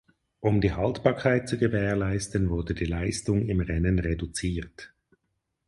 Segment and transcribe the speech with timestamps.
[0.39, 4.95] Um die Haltbarkeit zu gewährleisten wurde die Leistung im Rennen reduziert.